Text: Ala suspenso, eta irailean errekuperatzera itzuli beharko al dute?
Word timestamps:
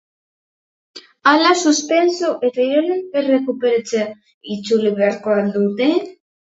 Ala 1.33 1.51
suspenso, 1.65 2.33
eta 2.49 2.65
irailean 2.69 3.05
errekuperatzera 3.23 4.53
itzuli 4.59 4.99
beharko 5.01 5.41
al 5.41 5.59
dute? 5.63 5.95